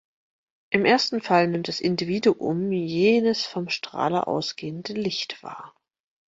Im 0.71 0.83
ersten 0.83 1.21
Falle 1.21 1.47
nimmt 1.47 1.67
das 1.67 1.79
„Individuum“ 1.79 2.71
jenes 2.71 3.45
vom 3.45 3.69
Strahler 3.69 4.27
ausgehende 4.27 4.93
Licht 4.93 5.43
wahr. 5.43 5.75